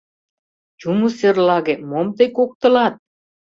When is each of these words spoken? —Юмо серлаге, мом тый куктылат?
—Юмо 0.89 1.07
серлаге, 1.17 1.75
мом 1.89 2.07
тый 2.17 2.29
куктылат? 2.35 2.93